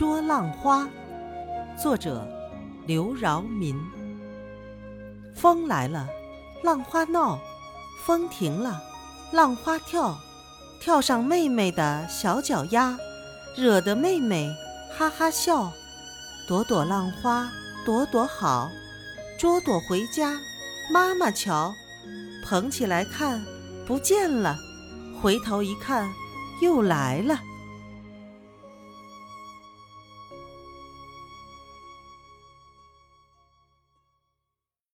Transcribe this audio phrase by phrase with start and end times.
[0.00, 0.88] 捉浪花，
[1.76, 2.26] 作者
[2.86, 3.78] 刘饶民。
[5.34, 6.08] 风来了，
[6.62, 7.38] 浪花闹，
[8.06, 8.80] 风停了，
[9.30, 10.18] 浪花跳，
[10.80, 12.96] 跳上妹妹的小脚丫，
[13.58, 14.50] 惹得妹妹
[14.96, 15.70] 哈哈笑，
[16.48, 17.50] 朵朵浪花
[17.84, 18.70] 朵朵好，
[19.38, 20.40] 捉朵回家，
[20.90, 21.74] 妈妈瞧，
[22.42, 23.44] 捧起来看，
[23.86, 24.56] 不见了，
[25.20, 26.10] 回头一看，
[26.62, 27.38] 又来了。